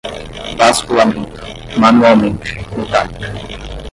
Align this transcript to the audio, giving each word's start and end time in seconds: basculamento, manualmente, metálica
basculamento, 0.57 1.43
manualmente, 1.77 2.65
metálica 2.75 3.29